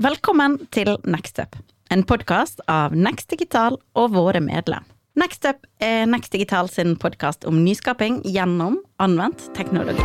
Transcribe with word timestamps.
Velkommen 0.00 0.54
til 0.72 0.94
Nextup, 1.04 1.58
en 1.92 2.06
podkast 2.08 2.62
av 2.72 2.94
Next 2.96 3.28
Digital 3.28 3.74
og 4.00 4.14
våre 4.14 4.40
medlem. 4.40 4.86
Nextup 5.20 5.66
er 5.84 6.06
Next 6.08 6.32
Digital 6.32 6.70
sin 6.72 6.94
podkast 6.96 7.44
om 7.44 7.58
nyskaping 7.60 8.22
gjennom 8.24 8.78
anvendt 8.96 9.44
teknologi. 9.52 10.00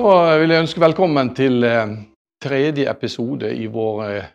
Da 0.00 0.16
vil 0.40 0.56
jeg 0.56 0.64
ønske 0.64 0.86
velkommen 0.88 1.34
til 1.36 1.68
eh, 1.68 1.96
tredje 2.40 2.88
episode 2.96 3.52
i 3.52 3.68
vår 3.68 4.04
eh, 4.08 4.34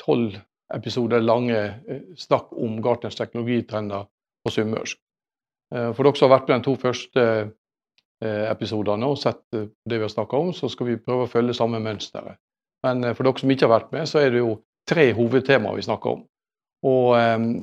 tolv 0.00 0.40
episoder 0.72 1.20
lange 1.20 1.60
eh, 1.68 2.04
snakk 2.16 2.56
om 2.56 2.80
Gartners 2.80 3.20
teknologitrender 3.20 4.08
på 4.40 4.56
sunnmørsk. 4.56 5.03
Eh, 5.74 5.90
for 5.94 6.06
dere 6.06 6.18
som 6.18 6.28
har 6.28 6.38
vært 6.38 6.50
med 6.50 6.60
de 6.60 6.68
to 6.68 6.74
første 6.80 7.24
eh, 7.24 8.44
episodene 8.50 9.08
og 9.08 9.18
sett 9.20 9.42
eh, 9.56 9.68
det 9.88 10.00
vi 10.00 10.06
har 10.06 10.12
snakka 10.12 10.40
om, 10.40 10.52
så 10.56 10.70
skal 10.72 10.90
vi 10.90 11.00
prøve 11.00 11.26
å 11.26 11.30
følge 11.30 11.56
samme 11.56 11.80
mønsteret. 11.82 12.40
Men 12.84 13.06
for 13.16 13.24
dere 13.24 13.40
som 13.40 13.52
ikke 13.54 13.64
har 13.64 13.76
vært 13.78 13.92
med, 13.96 14.08
så 14.10 14.20
er 14.20 14.34
det 14.34 14.42
jo 14.42 14.58
tre 14.88 15.08
hovedtemaer 15.16 15.78
vi 15.78 15.86
snakker 15.86 16.18
om. 16.18 16.24
Og 16.84 17.14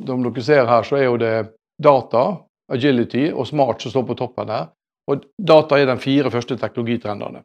som 0.08 0.24
dere 0.26 0.44
ser 0.48 0.66
her, 0.66 0.88
så 0.88 0.98
er 0.98 1.04
jo 1.06 1.20
det 1.22 1.36
data, 1.78 2.24
agility 2.74 3.28
og 3.30 3.46
smart 3.46 3.84
som 3.84 3.94
står 3.94 4.08
på 4.08 4.16
toppen 4.18 4.50
her. 4.50 4.72
Og 5.12 5.28
data 5.38 5.78
er 5.78 5.86
de 5.92 5.98
fire 6.02 6.32
første 6.34 6.58
teknologitrendene. 6.58 7.44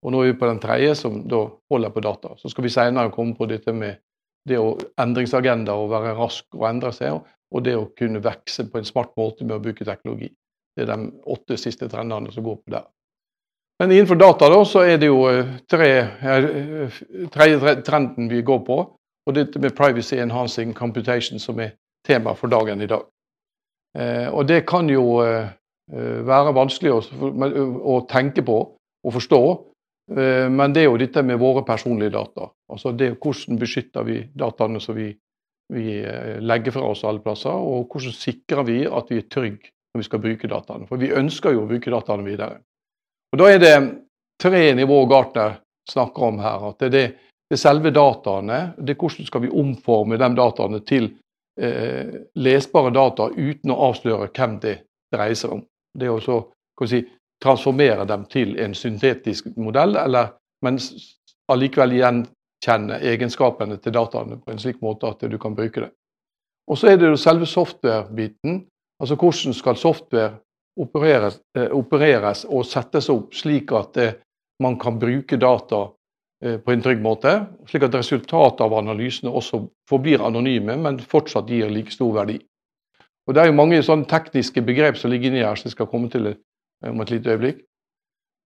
Og 0.00 0.14
nå 0.14 0.22
er 0.22 0.30
vi 0.30 0.38
på 0.40 0.48
den 0.48 0.62
tredje, 0.62 0.94
som 0.96 1.18
da 1.28 1.42
holder 1.68 1.92
på 1.92 2.04
data. 2.06 2.32
Så 2.40 2.48
skal 2.48 2.64
vi 2.64 2.72
senere 2.72 3.12
komme 3.12 3.36
på 3.36 3.50
dette 3.50 3.74
med 3.76 4.00
det 4.48 4.56
å 4.56 4.72
endringsagenda 5.00 5.76
og 5.76 5.90
være 5.92 6.16
rask 6.16 6.56
og 6.56 6.64
endre 6.70 6.94
seg 6.96 7.18
og 7.50 7.64
det 7.66 7.76
å 7.76 7.88
kunne 7.98 8.22
vokse 8.22 8.66
på 8.70 8.78
en 8.78 8.86
smart 8.86 9.12
måte 9.18 9.44
med 9.44 9.56
å 9.56 9.62
bruke 9.62 9.86
teknologi. 9.86 10.30
Det 10.76 10.84
er 10.86 10.92
de 10.92 11.10
åtte 11.34 11.58
siste 11.58 11.88
trendene 11.90 12.32
som 12.32 12.46
går 12.46 12.60
på 12.62 12.74
der. 12.76 12.86
Men 13.80 13.92
innenfor 13.92 14.18
data 14.20 14.48
da, 14.52 14.58
så 14.68 14.82
er 14.84 14.98
det 15.00 15.08
jo 15.08 15.22
eh, 15.30 15.54
tre, 15.70 15.88
eh, 16.04 16.98
tredje 17.32 17.78
trenden 17.86 18.28
vi 18.28 18.42
går 18.44 18.60
på. 18.66 18.76
Og 19.28 19.36
dette 19.36 19.60
med 19.62 19.72
privacy 19.76 20.18
enhancing 20.20 20.74
computation 20.76 21.40
som 21.40 21.60
er 21.60 21.74
tema 22.06 22.34
for 22.36 22.52
dagen 22.52 22.82
i 22.84 22.88
dag. 22.90 23.06
Eh, 23.96 24.28
og 24.28 24.44
det 24.48 24.66
kan 24.68 24.88
jo 24.90 25.06
være 25.90 26.52
vanskelig 26.54 26.92
å 26.94 27.94
tenke 28.06 28.44
på 28.46 28.56
og 28.62 29.14
forstå, 29.16 29.40
men 30.54 30.70
det 30.70 30.84
er 30.84 30.86
jo 30.86 31.00
dette 31.00 31.24
med 31.26 31.40
våre 31.42 31.64
personlige 31.66 32.12
data. 32.14 32.46
Altså 32.70 32.92
det, 32.94 33.16
Hvordan 33.18 33.58
beskytter 33.58 34.06
vi 34.06 34.20
dataene 34.38 34.78
som 34.78 34.94
vi 34.94 35.08
vi 35.70 36.00
eh, 36.02 36.38
legger 36.42 36.74
fra 36.74 36.90
oss 36.90 37.04
alle 37.08 37.22
plasser, 37.24 37.54
og 37.54 37.88
hvordan 37.90 38.16
sikrer 38.16 38.66
vi 38.66 38.82
at 38.86 39.10
vi 39.10 39.20
er 39.20 39.30
trygge 39.30 39.72
når 39.90 40.02
vi 40.02 40.06
skal 40.06 40.22
bruke 40.22 40.50
dataene. 40.50 40.86
For 40.90 41.00
vi 41.00 41.12
ønsker 41.16 41.54
jo 41.54 41.64
å 41.64 41.70
bruke 41.70 41.90
dataene 41.92 42.26
videre. 42.26 42.60
Og 43.32 43.38
Da 43.38 43.48
er 43.50 43.58
det 43.62 43.74
tre 44.42 44.62
nivåer 44.74 45.08
Gartner 45.10 45.58
snakker 45.90 46.28
om 46.28 46.38
her. 46.42 46.68
at 46.70 46.78
Det 46.78 46.86
er, 46.86 46.90
det, 47.50 47.56
er 47.56 47.62
selve 47.62 47.90
dataene. 47.90 48.74
det 48.78 48.94
er 48.94 49.00
Hvordan 49.00 49.26
skal 49.26 49.42
vi 49.42 49.50
omforme 49.50 50.18
de 50.18 50.30
dataene 50.36 50.80
til 50.86 51.10
eh, 51.60 52.06
lesbare 52.34 52.90
data 52.90 53.30
uten 53.36 53.70
å 53.70 53.80
avsløre 53.90 54.30
hvem 54.30 54.58
det 54.62 54.76
dreier 55.12 55.34
seg 55.34 55.56
om. 55.58 55.64
Det 55.94 56.06
er 56.06 56.30
å 56.30 56.86
si, 56.86 57.02
transformere 57.42 58.04
dem 58.06 58.26
til 58.30 58.58
en 58.60 58.74
syntetisk 58.76 59.48
modell, 59.56 59.96
eller, 59.96 60.34
men 60.64 60.78
allikevel 61.50 61.96
igjen 61.96 62.24
kjenne 62.64 63.00
egenskapene 63.12 63.78
til 63.80 63.94
dataene 63.96 64.38
på 64.40 64.52
en 64.52 64.60
slik 64.60 64.80
måte 64.84 65.08
at 65.08 65.24
du 65.30 65.38
kan 65.40 65.56
bruke 65.56 65.86
det. 65.86 65.90
Og 66.70 66.78
så 66.78 66.92
er 66.92 67.00
det 67.00 67.08
jo 67.08 67.18
selve 67.18 67.48
software-biten. 67.48 68.64
Altså 69.00 69.16
hvordan 69.16 69.56
skal 69.56 69.76
software 69.76 70.34
opereres, 70.80 71.40
eh, 71.58 71.70
opereres, 71.72 72.44
og 72.44 72.66
settes 72.68 73.08
opp 73.10 73.34
slik 73.34 73.72
at 73.72 73.96
eh, 73.96 74.12
man 74.62 74.78
kan 74.78 74.98
bruke 75.00 75.36
data 75.40 75.80
eh, 76.44 76.60
på 76.60 76.72
en 76.72 76.84
trygg 76.84 77.02
måte. 77.02 77.32
Slik 77.66 77.88
at 77.88 77.96
resultatet 77.96 78.62
av 78.66 78.76
analysene 78.78 79.32
også 79.32 79.64
forblir 79.90 80.22
anonyme, 80.22 80.76
men 80.76 81.00
fortsatt 81.00 81.50
gir 81.50 81.72
like 81.72 81.92
stor 81.92 82.12
verdi. 82.20 82.38
Og 83.26 83.34
Det 83.34 83.42
er 83.42 83.50
jo 83.50 83.58
mange 83.58 83.82
sånne 83.82 84.08
tekniske 84.10 84.62
begrep 84.66 84.96
som 84.98 85.10
ligger 85.10 85.30
inni 85.30 85.44
her, 85.44 85.54
som 85.56 85.68
jeg 85.68 85.76
skal 85.76 85.90
komme 85.90 86.10
til 86.12 86.32
eh, 86.32 86.38
om 86.90 87.00
et 87.00 87.10
lite 87.10 87.34
øyeblikk. 87.34 87.64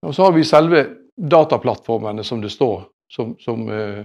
Og 0.05 0.15
så 0.15 0.27
har 0.27 0.35
vi 0.37 0.45
selve 0.45 0.87
dataplattformene, 1.17 2.25
som 2.25 2.41
det 2.43 2.51
står 2.53 2.83
som, 3.15 3.35
som 3.41 3.69
eh, 3.71 4.05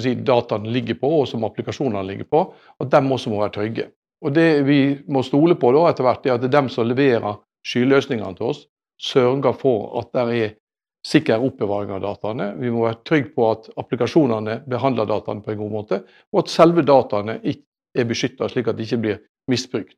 si, 0.00 0.14
dataene 0.14 0.70
ligger 0.70 0.98
på, 1.00 1.10
og 1.20 1.28
som 1.28 1.44
applikasjonene 1.48 2.04
ligger 2.06 2.28
på, 2.30 2.42
at 2.82 2.92
de 2.92 3.02
også 3.02 3.32
må 3.32 3.40
være 3.42 3.56
trygge. 3.58 3.88
Og 4.24 4.32
Det 4.32 4.62
vi 4.64 4.80
må 5.12 5.22
stole 5.22 5.58
på 5.60 5.72
da 5.76 5.88
etter 5.90 6.06
hvert, 6.06 6.26
er 6.26 6.36
at 6.36 6.44
det 6.44 6.50
er 6.50 6.58
dem 6.60 6.70
som 6.72 6.88
leverer 6.88 7.40
skyløsningene 7.66 8.38
til 8.38 8.52
oss, 8.52 8.64
sørger 9.02 9.56
for 9.58 9.98
at 10.00 10.12
det 10.14 10.38
er 10.40 10.54
sikker 11.06 11.42
oppbevaring 11.44 11.92
av 11.94 12.02
dataene. 12.02 12.48
Vi 12.58 12.70
må 12.72 12.86
være 12.86 13.02
trygge 13.06 13.30
på 13.36 13.50
at 13.50 13.68
applikasjonene 13.78 14.60
behandler 14.66 15.06
dataene 15.06 15.44
på 15.44 15.52
en 15.52 15.60
god 15.60 15.72
måte, 15.74 16.00
og 16.32 16.42
at 16.42 16.52
selve 16.52 16.82
dataene 16.86 17.38
er 17.44 18.08
beskytta, 18.08 18.48
slik 18.50 18.72
at 18.72 18.78
de 18.78 18.86
ikke 18.86 19.02
blir 19.04 19.20
misbrukt 19.50 19.94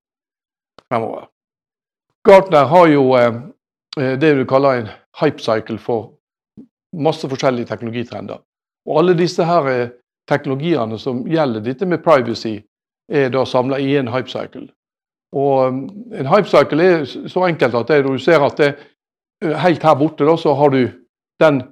fremover. 0.88 1.28
Gartner 2.26 2.68
har 2.68 2.90
jo 2.90 3.04
eh, 3.16 3.38
det 4.20 4.34
du 4.36 4.44
kaller 4.48 4.82
en 4.82 4.90
hype 5.22 5.40
cycle 5.42 5.78
for 5.80 6.17
masse 6.96 7.28
forskjellige 7.28 7.68
teknologitrender. 7.68 8.40
Og 8.88 8.98
alle 8.98 9.16
disse 9.18 9.44
her 9.44 9.68
eh, 9.72 9.90
teknologiene 10.28 10.98
som 10.98 11.24
gjelder 11.28 11.64
dette 11.64 11.86
med 11.86 12.02
privacy, 12.04 12.58
er 13.08 13.30
da 13.32 13.44
samla 13.48 13.78
i 13.80 13.94
en 13.96 14.10
hypecycle. 14.12 14.66
Og 15.36 15.72
mm, 15.72 15.84
en 16.20 16.28
hypecycle 16.28 16.84
er 16.84 17.04
så 17.08 17.46
enkelt 17.48 17.74
at 17.74 17.88
det, 17.88 18.02
du 18.04 18.18
ser 18.20 18.44
at 18.44 18.56
det, 18.60 18.72
eh, 19.44 19.56
helt 19.64 19.84
her 19.84 19.94
borte 19.98 20.28
da, 20.28 20.36
så 20.36 20.54
har 20.54 20.72
du 20.74 20.82
den 21.40 21.62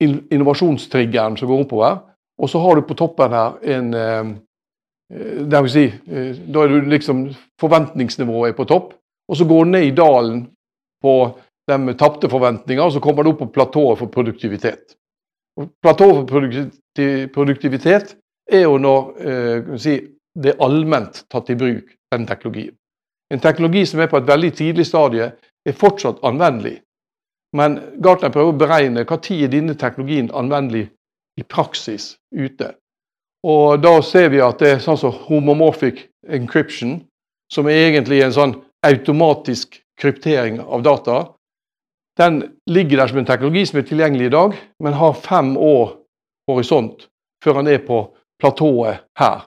innovasjonstriggeren 0.00 1.36
som 1.36 1.48
går 1.48 1.64
oppover, 1.64 1.96
og 2.38 2.50
så 2.50 2.60
har 2.62 2.76
du 2.76 2.86
på 2.86 2.94
toppen 2.94 3.32
her 3.34 3.56
en 3.78 4.36
det 5.08 5.62
vil 5.64 5.70
si, 5.72 5.86
Da 6.06 6.62
er 6.62 6.68
du 6.68 6.90
liksom 6.90 7.30
Forventningsnivået 7.60 8.50
er 8.50 8.56
på 8.56 8.64
topp, 8.68 8.92
og 9.28 9.36
så 9.36 9.44
går 9.48 9.64
du 9.64 9.70
ned 9.70 9.86
i 9.86 9.94
dalen 9.96 10.42
på 11.02 11.14
de 11.68 11.94
tapte 11.98 12.30
forventninger, 12.30 12.82
og 12.84 12.94
så 12.94 13.02
kommer 13.04 13.24
det 13.24 13.34
opp 13.34 13.42
på 13.44 13.52
platået 13.58 14.00
for 14.00 14.12
produktivitet. 14.12 14.96
Platået 15.82 16.30
for 16.30 16.48
produktivitet 17.34 18.16
er 18.48 18.64
jo 18.64 18.78
når 18.80 19.08
eh, 19.20 19.70
si, 19.80 19.98
det 20.38 20.54
er 20.54 20.64
allment 20.64 21.24
tatt 21.30 21.50
i 21.50 21.58
bruk, 21.58 21.94
den 22.14 22.26
teknologien. 22.26 22.74
En 23.32 23.42
teknologi 23.44 23.84
som 23.86 24.00
er 24.00 24.08
på 24.08 24.20
et 24.20 24.28
veldig 24.28 24.52
tidlig 24.56 24.86
stadie, 24.88 25.32
er 25.66 25.76
fortsatt 25.76 26.22
anvendelig. 26.24 26.78
Men 27.56 27.78
Gartner 28.04 28.32
prøver 28.32 28.54
å 28.54 28.60
beregne 28.60 29.04
hva 29.08 29.18
tid 29.20 29.44
er 29.44 29.52
denne 29.52 29.76
teknologien 29.76 30.30
anvendelig 30.36 30.86
i 31.40 31.44
praksis 31.44 32.16
ute. 32.32 32.72
Og 33.44 33.82
Da 33.82 34.00
ser 34.02 34.30
vi 34.32 34.40
at 34.42 34.58
det 34.58 34.70
er 34.70 34.82
sånn 34.82 34.98
som 34.98 35.14
homomorphic 35.28 36.06
encryption, 36.28 37.02
som 37.52 37.68
er 37.68 37.88
egentlig 37.88 38.22
en 38.24 38.34
sånn 38.34 38.56
automatisk 38.86 39.80
kryptering 39.98 40.60
av 40.60 40.82
data, 40.82 41.18
den 42.18 42.42
ligger 42.66 42.96
der 42.96 43.06
som 43.06 43.18
en 43.18 43.26
teknologi 43.26 43.66
som 43.66 43.78
er 43.78 43.86
tilgjengelig 43.86 44.26
i 44.26 44.34
dag, 44.34 44.56
men 44.80 44.92
har 44.92 45.12
fem 45.12 45.56
år 45.56 45.96
horisont 46.50 47.08
før 47.44 47.60
den 47.60 47.66
er 47.66 47.78
på 47.86 48.00
platået 48.40 49.04
her. 49.18 49.46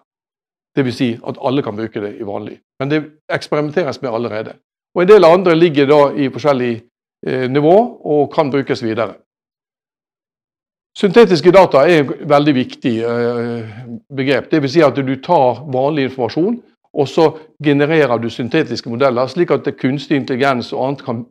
Dvs. 0.77 0.95
Si 0.95 1.09
at 1.27 1.39
alle 1.43 1.63
kan 1.63 1.75
bruke 1.75 2.01
det 2.01 2.13
i 2.19 2.27
vanlig. 2.27 2.59
Men 2.79 2.91
det 2.91 3.01
eksperimenteres 3.29 4.01
med 4.01 4.13
allerede. 4.13 4.53
Og 4.95 5.01
En 5.01 5.07
del 5.07 5.25
andre 5.25 5.55
ligger 5.55 5.85
da 5.85 5.99
i 6.15 6.29
forskjellig 6.29 6.81
eh, 7.27 7.49
nivå 7.51 7.75
og 8.03 8.31
kan 8.33 8.51
brukes 8.51 8.83
videre. 8.83 9.13
Syntetiske 10.97 11.51
data 11.51 11.85
er 11.87 12.03
et 12.03 12.29
veldig 12.29 12.55
viktig 12.55 12.97
eh, 13.03 13.69
begrep. 14.15 14.51
Dvs. 14.51 14.71
Si 14.71 14.83
at 14.83 14.95
du 14.95 15.15
tar 15.23 15.63
vanlig 15.71 16.09
informasjon, 16.09 16.61
og 16.93 17.07
så 17.07 17.29
genererer 17.63 18.17
du 18.17 18.29
syntetiske 18.29 18.89
modeller, 18.89 19.27
slik 19.27 19.51
at 19.51 19.67
kunstig 19.79 20.17
intelligens 20.19 20.73
og 20.73 20.87
annet 20.87 21.05
kan 21.05 21.21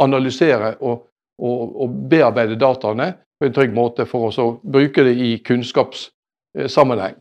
analysere 0.00 0.74
og, 0.80 1.06
og, 1.40 1.74
og 1.82 1.98
bearbeide 2.10 2.58
dataene 2.60 3.12
på 3.40 3.48
en 3.48 3.56
trygg 3.56 3.74
måte 3.76 4.06
for 4.08 4.28
å 4.30 4.48
bruke 4.62 5.04
det 5.06 5.16
i 5.16 5.32
kunnskapssammenheng. 5.44 7.16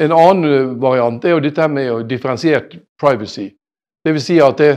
En 0.00 0.14
annen 0.16 0.78
variant 0.80 1.24
er 1.24 1.36
jo 1.36 1.44
dette 1.44 1.68
med 1.68 2.06
differensiert 2.08 2.76
privacy. 3.00 3.50
Dvs. 4.06 4.24
Si 4.24 4.38
at 4.40 4.60
det 4.60 4.72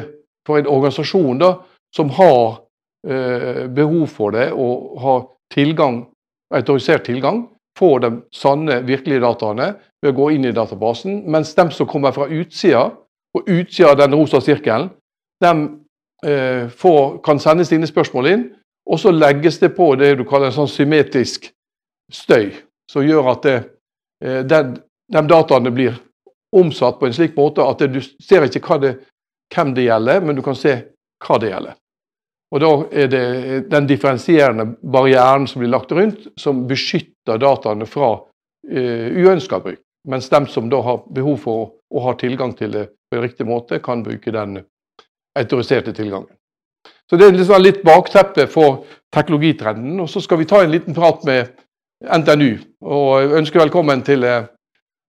for 0.46 0.60
en 0.60 0.70
organisasjon 0.70 1.40
da, 1.42 1.52
som 1.96 2.12
har 2.14 2.60
eh, 3.08 3.66
behov 3.72 4.08
for 4.12 4.36
det 4.36 4.52
og 4.54 5.00
har 5.02 5.24
tilgang, 5.54 6.04
autorisert 6.54 7.06
tilgang, 7.08 7.46
får 7.80 8.00
de 8.04 8.12
sanne, 8.36 8.82
virkelige 8.88 9.24
dataene 9.24 9.74
ved 10.04 10.14
å 10.14 10.18
gå 10.20 10.30
inn 10.36 10.46
i 10.48 10.54
databasen, 10.56 11.24
mens 11.32 11.56
de 11.58 11.66
som 11.76 11.90
kommer 11.90 12.14
fra 12.16 12.28
utsida, 12.32 12.90
på 13.36 13.42
utsida 13.48 13.92
av 13.92 14.00
den 14.04 14.16
rosa 14.16 14.40
sirkelen, 14.44 14.92
de 15.44 15.52
eh, 15.52 15.66
får, 16.26 17.18
kan 17.26 17.40
sende 17.40 17.66
sine 17.68 17.88
spørsmål 17.90 18.30
inn, 18.32 18.46
og 18.90 19.00
så 19.00 19.12
legges 19.12 19.60
det 19.60 19.74
på 19.78 19.92
det 20.00 20.16
du 20.20 20.26
kaller 20.28 20.52
en 20.52 20.58
sånn 20.60 20.72
symmetrisk 20.72 21.50
støy, 22.14 22.52
som 22.92 23.06
gjør 23.06 23.32
at 23.34 23.48
det, 23.48 23.56
eh, 24.24 24.42
den, 24.46 24.76
de 25.12 25.24
dataene 25.30 25.72
blir 25.74 25.98
omsatt 26.56 27.00
på 27.00 27.10
en 27.10 27.16
slik 27.16 27.36
måte 27.38 27.66
at 27.66 27.82
du 27.90 28.00
ser 28.02 28.46
ikke 28.46 28.80
det, 28.82 28.94
hvem 29.54 29.74
det 29.76 29.88
gjelder, 29.88 30.22
men 30.22 30.38
du 30.38 30.42
kan 30.46 30.58
se 30.58 30.76
hva 31.26 31.40
det 31.42 31.52
gjelder. 31.52 31.76
Og 32.54 32.62
Da 32.62 32.70
er 32.94 33.08
det 33.10 33.26
den 33.70 33.88
differensierende 33.88 34.66
barrieren 34.82 35.48
som 35.48 35.60
blir 35.60 35.74
lagt 35.74 35.92
rundt, 35.92 36.28
som 36.40 36.68
beskytter 36.70 37.42
dataene 37.42 37.88
fra 37.90 38.14
uh, 38.16 39.08
uønska 39.12 39.60
bruk. 39.60 39.82
Mens 40.08 40.30
de 40.30 40.40
som 40.48 40.70
da 40.70 40.80
har 40.86 41.02
behov 41.12 41.38
for 41.42 41.74
å 41.92 42.04
ha 42.06 42.14
tilgang 42.16 42.54
til 42.56 42.72
det 42.72 42.86
på 43.10 43.18
en 43.18 43.26
riktig 43.26 43.48
måte, 43.50 43.82
kan 43.84 44.04
bruke 44.06 44.32
den 44.32 44.62
autoriserte 45.36 45.94
tilgangen. 45.94 46.32
Så 47.10 47.18
Det 47.18 47.28
er 47.28 47.32
liksom 47.32 47.62
litt 47.62 47.84
bakteppe 47.84 48.48
for 48.48 48.86
teknologitrenden. 49.14 50.00
Og 50.00 50.10
Så 50.10 50.22
skal 50.22 50.38
vi 50.38 50.46
ta 50.46 50.64
en 50.64 50.72
liten 50.72 50.94
prat 50.94 51.24
med 51.24 51.48
NTNU. 52.02 52.58
Og 52.82 53.36
ønsker 53.38 53.60
velkommen 53.60 54.02
til 54.02 54.24
eh, 54.24 54.48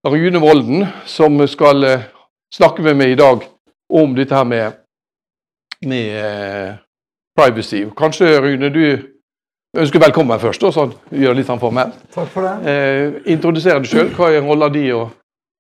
Rune 0.06 0.40
Volden, 0.40 0.87
som 1.05 1.46
skal 1.49 1.84
eh, 1.84 2.06
snakke 2.55 2.82
med 2.82 2.96
meg 2.96 3.11
i 3.11 3.19
dag 3.19 3.43
om 3.90 4.14
dette 4.14 4.34
her 4.34 4.44
med, 4.44 4.73
med 5.87 6.17
eh, 6.25 6.75
privacy. 7.37 7.84
Kanskje, 7.96 8.38
Rune, 8.40 8.70
du 8.70 8.99
ønsker 9.76 10.00
velkommen 10.00 10.40
først, 10.40 10.64
og 10.64 10.75
sånn, 10.75 10.94
gjør 11.11 11.37
litt 11.37 11.49
sånn 11.49 11.61
formelt. 11.61 11.96
Takk 12.14 12.29
for 12.32 12.46
det. 12.46 12.55
Eh, 12.70 13.32
Introduser 13.34 13.81
deg 13.81 13.90
sjøl. 13.90 14.12
Hva 14.17 14.31
er 14.32 14.44
rolla 14.46 14.69
di? 14.72 14.87
Og, 14.96 15.11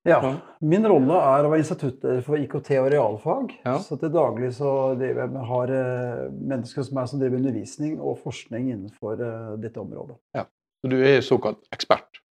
ja, 0.06 0.32
Min 0.60 0.86
rolle 0.88 1.20
er 1.20 1.46
å 1.46 1.52
være 1.52 1.62
instituttleder 1.62 2.20
for 2.26 2.40
IKT 2.40 2.70
og 2.80 2.90
realfag. 2.94 3.56
Ja. 3.66 3.78
Så 3.82 3.98
til 4.00 4.12
daglig 4.14 4.52
så 4.56 4.72
driver 4.98 5.24
jeg 5.24 5.32
med, 5.34 5.46
har 5.50 5.72
uh, 5.72 6.26
mennesker 6.32 6.86
som 6.86 7.00
meg 7.00 7.08
som 7.10 7.22
driver 7.22 7.40
undervisning 7.40 7.96
og 8.00 8.20
forskning 8.24 8.70
innenfor 8.74 9.18
uh, 9.20 9.56
dette 9.62 9.82
området. 9.82 10.16
Ja, 10.36 10.46
Så 10.82 10.92
du 10.92 11.00
er 11.02 11.20
såkalt 11.26 11.64
ekspert? 11.74 12.22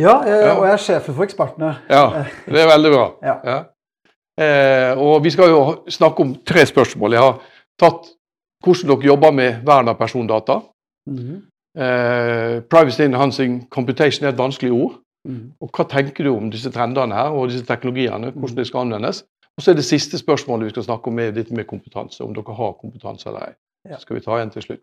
Ja, 0.00 0.22
jeg, 0.24 0.56
og 0.56 0.64
jeg 0.64 0.72
er 0.72 0.82
sjefen 0.82 1.14
for 1.14 1.26
ekspertene. 1.28 1.76
Ja, 1.92 2.24
det 2.52 2.64
er 2.64 2.74
veldig 2.74 2.96
bra. 2.96 3.06
ja. 3.28 3.38
Ja. 3.44 3.60
Eh, 4.40 4.96
og 4.96 5.24
Vi 5.24 5.30
skal 5.30 5.50
jo 5.52 5.62
snakke 5.88 6.24
om 6.24 6.34
tre 6.46 6.66
spørsmål. 6.66 7.12
Jeg 7.12 7.20
har 7.20 7.40
tatt 7.80 8.12
hvordan 8.64 8.92
dere 8.92 9.10
jobber 9.10 9.30
med 9.30 9.64
vern 9.66 9.88
av 9.88 9.98
persondata. 9.98 10.60
Mm 11.06 11.18
-hmm. 11.18 11.38
eh, 11.82 12.62
privacy 12.62 13.02
enhancing 13.02 13.68
computation 13.70 14.26
er 14.26 14.32
et 14.32 14.38
vanskelig 14.38 14.72
ord. 14.72 14.92
Mm. 15.28 15.52
Og 15.62 15.70
Hva 15.70 15.86
tenker 15.90 16.26
du 16.26 16.32
om 16.32 16.50
disse 16.50 16.70
trendene 16.74 17.14
her 17.14 17.34
og 17.36 17.50
disse 17.50 17.66
teknologiene, 17.66 18.32
hvordan 18.34 18.58
de 18.58 18.64
skal 18.66 18.86
anvendes? 18.86 19.22
Og 19.56 19.62
så 19.62 19.72
er 19.72 19.78
det 19.78 19.84
siste 19.84 20.18
spørsmålet 20.18 20.70
vi 20.70 20.74
skal 20.74 20.86
snakke 20.88 21.10
om, 21.10 21.18
er 21.18 21.34
dette 21.36 21.54
med 21.54 21.68
kompetanse. 21.68 22.24
Om 22.24 22.34
dere 22.34 22.56
har 22.56 22.72
kompetanse 22.80 23.28
eller 23.28 23.50
ei. 23.50 23.54
Ja. 23.88 23.96
Så 23.96 24.06
skal 24.06 24.16
vi 24.16 24.24
ta 24.24 24.38
igjen 24.38 24.52
til 24.54 24.66
slutt. 24.66 24.82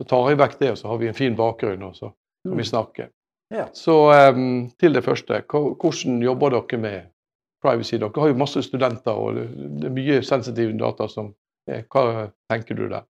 Så 0.00 0.06
tar 0.10 0.28
jeg 0.30 0.40
vekk 0.40 0.58
det, 0.60 0.70
og 0.74 0.78
så 0.78 0.90
har 0.90 0.98
vi 1.00 1.08
en 1.08 1.16
fin 1.16 1.36
bakgrunn, 1.38 1.82
og 1.86 1.96
så 1.96 2.10
kan 2.44 2.58
vi 2.58 2.66
snakke. 2.66 3.08
Ja. 3.54 3.68
Så 3.72 3.94
um, 4.10 4.70
til 4.80 4.94
det 4.94 5.04
første. 5.04 5.40
Hvordan 5.50 6.22
jobber 6.22 6.50
dere 6.56 6.80
med 6.80 7.00
privacy? 7.62 7.96
Dere 7.96 8.20
har 8.20 8.32
jo 8.32 8.38
masse 8.38 8.62
studenter, 8.62 9.12
og 9.12 9.38
det 9.80 9.88
er 9.88 9.94
mye 9.94 10.20
sensitive 10.22 10.76
data 10.78 11.08
som 11.08 11.34
Hva 11.64 12.28
tenker 12.52 12.76
du 12.76 12.82
der? 12.90 13.06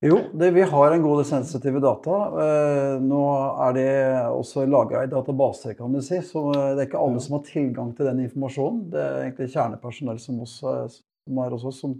Jo, 0.00 0.18
det, 0.32 0.50
vi 0.54 0.62
har 0.62 0.92
en 0.94 1.02
god 1.02 1.18
del 1.18 1.26
sensitive 1.26 1.80
data. 1.82 2.18
Eh, 2.42 3.00
nå 3.02 3.22
er 3.66 3.72
det 3.74 3.88
også 4.30 4.62
lagra 4.70 5.02
i 5.02 5.10
databaser, 5.10 5.74
kan 5.74 5.94
du 5.94 5.98
si. 6.04 6.20
Så 6.22 6.44
eh, 6.52 6.68
det 6.76 6.84
er 6.84 6.86
ikke 6.86 7.02
alle 7.02 7.22
som 7.24 7.34
har 7.34 7.42
tilgang 7.48 7.90
til 7.98 8.06
den 8.06 8.22
informasjonen. 8.28 8.84
Det 8.92 9.02
er 9.02 9.18
egentlig 9.24 9.48
kjernepersonell 9.56 10.20
som, 10.22 10.38
også, 10.46 10.76
som 10.94 11.42
er 11.42 11.56
hos 11.56 11.66
oss, 11.72 11.82
som 11.82 11.98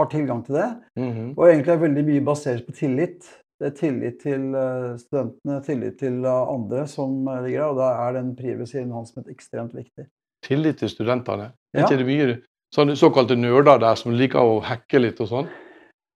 har 0.00 0.10
tilgang 0.10 0.42
til 0.46 0.58
det. 0.58 0.68
Mm 0.98 1.12
-hmm. 1.12 1.30
Og 1.36 1.48
egentlig 1.48 1.72
er 1.72 1.84
veldig 1.86 2.04
mye 2.04 2.24
basert 2.24 2.66
på 2.66 2.72
tillit. 2.72 3.30
Det 3.60 3.66
er 3.66 3.76
tillit 3.78 4.18
til 4.22 4.54
eh, 4.54 4.96
studentene, 4.98 5.62
tillit 5.62 5.98
til 5.98 6.26
andre 6.26 6.86
som 6.86 7.24
ligger 7.44 7.60
der. 7.60 7.70
Og 7.70 7.76
da 7.76 8.08
er 8.08 8.12
den 8.12 8.36
privacy 8.36 8.76
enhancement 8.76 9.28
ekstremt 9.28 9.74
viktig. 9.74 10.06
Tillit 10.42 10.78
til 10.78 10.88
studentene? 10.88 11.52
Ja. 11.74 11.80
Er 11.80 11.84
ikke 11.86 12.04
det 12.04 12.06
mye 12.06 12.42
sånne 12.74 12.96
såkalte 12.96 13.36
nerder 13.36 13.78
der 13.78 13.94
som 13.94 14.12
liker 14.12 14.40
å 14.40 14.60
hacke 14.60 14.98
litt 14.98 15.20
og 15.20 15.28
sånn? 15.28 15.46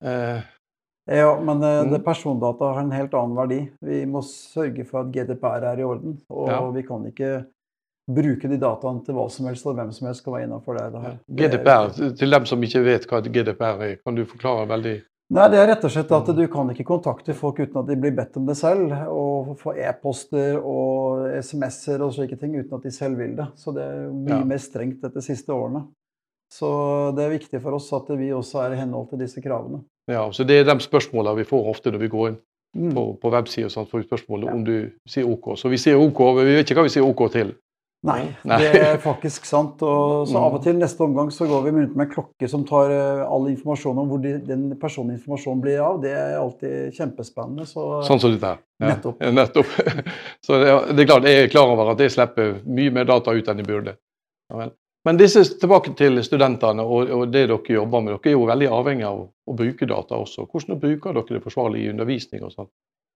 Eh, 0.05 0.43
ja, 1.09 1.41
men 1.41 1.61
Mm. 1.61 1.91
det 1.93 2.05
persondata 2.05 2.73
har 2.75 2.81
en 2.81 2.91
helt 2.93 3.15
annen 3.15 3.37
verdi. 3.37 3.71
Vi 3.81 4.05
må 4.07 4.23
sørge 4.23 4.85
for 4.87 5.01
at 5.01 5.13
GDPR 5.13 5.65
er 5.73 5.79
i 5.81 5.83
orden. 5.85 6.19
Og 6.31 6.49
Ja. 6.49 6.71
vi 6.71 6.83
kan 6.83 7.05
ikke 7.07 7.47
bruke 8.11 8.49
de 8.49 8.57
dataene 8.59 9.05
til 9.05 9.15
hva 9.15 9.29
som 9.31 9.47
helst, 9.47 9.67
og 9.67 9.77
hvem 9.77 9.93
som 9.93 10.07
helst 10.09 10.21
skal 10.23 10.33
være 10.35 10.45
innafor 10.49 10.77
det. 10.79 10.93
det 10.93 11.01
her. 11.03 11.11
Er 11.13 11.49
GDPR, 11.49 12.17
til 12.17 12.31
dem 12.31 12.47
som 12.47 12.61
ikke 12.63 12.85
vet 12.85 13.07
hva 13.07 13.21
GDPR 13.23 13.83
er, 13.83 13.97
kan 14.05 14.15
du 14.15 14.25
forklare 14.25 14.67
veldig 14.69 15.03
Nei, 15.33 15.45
det 15.49 15.59
er 15.61 15.69
rett 15.69 15.85
og 15.85 15.91
slett 15.93 16.11
at 16.11 16.27
Mm. 16.27 16.37
du 16.37 16.49
kan 16.49 16.69
ikke 16.71 16.85
kontakte 16.85 17.33
folk 17.35 17.61
uten 17.61 17.77
at 17.79 17.87
de 17.87 17.95
blir 17.95 18.11
bedt 18.17 18.37
om 18.37 18.47
det 18.47 18.57
selv. 18.57 18.91
Og 19.09 19.57
få 19.59 19.77
e-poster 19.79 20.57
og 20.59 21.29
SMS-er 21.41 22.01
og 22.03 22.13
slike 22.13 22.37
ting 22.41 22.57
uten 22.59 22.75
at 22.75 22.83
de 22.83 22.91
selv 22.91 23.17
vil 23.17 23.37
det. 23.37 23.47
Så 23.55 23.73
det 23.73 23.81
er 23.85 24.11
mye 24.11 24.39
Ja. 24.41 24.45
mer 24.45 24.57
strengt 24.59 25.01
dette 25.01 25.23
siste 25.23 25.51
årene. 25.55 25.87
Så 26.53 27.15
det 27.17 27.25
er 27.25 27.31
viktig 27.39 27.61
for 27.63 27.75
oss 27.79 27.93
at 27.93 28.09
vi 28.19 28.31
også 28.35 28.65
er 28.67 28.73
i 28.75 28.81
henhold 28.81 29.09
til 29.11 29.19
disse 29.23 29.41
kravene. 29.45 29.85
Ja, 30.11 30.25
så 30.35 30.45
Det 30.47 30.61
er 30.61 30.65
de 30.75 30.81
spørsmålene 30.83 31.37
vi 31.37 31.45
får 31.45 31.69
ofte 31.71 31.91
når 31.93 31.99
vi 32.07 32.09
går 32.09 32.29
inn 32.29 32.39
Mm. 32.77 32.93
på, 32.95 33.19
på 33.21 33.31
websida. 33.33 33.67
og 33.81 33.89
får 33.91 33.99
vi 33.99 34.07
spørsmål 34.07 34.45
Ja. 34.45 34.53
om 34.55 34.63
du 34.65 34.91
sier 35.09 35.27
OK. 35.27 35.57
Så 35.59 35.69
vi 35.69 35.77
sier 35.77 35.97
OK, 35.99 36.21
men 36.37 36.45
vi 36.47 36.55
vet 36.55 36.67
ikke 36.71 36.77
hva 36.79 36.83
vi 36.87 36.93
sier 36.95 37.03
OK 37.03 37.29
til. 37.33 37.49
Nei, 38.07 38.29
Nei. 38.47 38.59
det 38.63 38.77
er 38.81 38.97
faktisk 39.03 39.45
sant. 39.45 39.83
Og 39.83 40.29
så 40.29 40.33
Mm. 40.39 40.45
av 40.45 40.55
og 40.55 40.63
til 40.63 40.77
neste 40.79 41.01
omgang 41.03 41.29
så 41.31 41.47
går 41.49 41.65
vi 41.65 41.71
rundt 41.71 41.97
med 41.97 42.07
en 42.07 42.13
klokke 42.15 42.49
som 42.49 42.65
tar 42.65 42.91
eh, 42.91 43.27
all 43.27 43.49
informasjon 43.51 43.99
om 43.99 44.09
hvor 44.09 44.23
de, 44.23 44.39
den 44.39 44.71
personinformasjonen 44.79 45.61
blir 45.61 45.81
av. 45.83 46.01
Det 46.01 46.13
er 46.15 46.39
alltid 46.39 46.95
kjempespennende. 46.95 47.67
Så 47.67 48.05
Sånn 48.07 48.21
som 48.21 48.31
dette 48.31 48.47
her. 48.47 48.59
Ja, 48.81 48.87
Nettopp. 48.95 49.17
ja, 49.21 49.31
nettopp. 49.33 49.67
Så 50.47 50.61
det, 50.63 50.69
er- 50.71 50.93
det 50.95 51.01
er 51.03 51.07
klart, 51.13 51.25
jeg 51.25 51.45
er 51.45 51.49
klar 51.51 51.67
over 51.75 51.91
at 51.91 51.99
jeg 51.99 52.11
slipper 52.11 52.63
mye 52.67 52.91
mer 52.93 53.05
data 53.05 53.31
ut 53.33 53.49
enn 53.49 53.57
jeg 53.59 53.67
burde. 53.67 53.97
Ja, 54.51 54.57
vel. 54.57 54.71
Men 55.09 55.17
disse, 55.17 55.43
tilbake 55.61 55.95
til 55.97 56.21
studentene 56.25 56.85
og, 56.85 57.09
og 57.09 57.29
det 57.33 57.47
dere 57.49 57.75
jobber 57.77 58.03
med. 58.05 58.19
Dere 58.19 58.35
er 58.35 58.37
jo 58.37 58.49
veldig 58.51 58.71
avhengig 58.77 59.07
av 59.09 59.23
å 59.25 59.57
bruke 59.57 59.89
data 59.89 60.19
også. 60.21 60.45
Hvordan 60.51 60.81
bruker 60.83 61.17
dere 61.17 61.39
det 61.39 61.45
forsvarlig 61.47 61.87
i 61.87 61.93
undervisning 61.95 62.45
og 62.45 62.53
sånn? 62.53 62.71